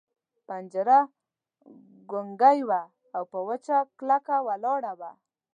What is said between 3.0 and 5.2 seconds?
او وچه کلکه ولاړه وه.